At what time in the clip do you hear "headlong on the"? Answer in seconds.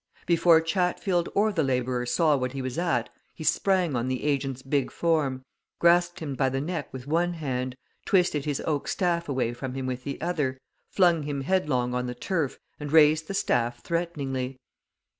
11.41-12.15